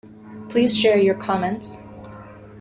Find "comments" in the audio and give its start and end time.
1.13-1.83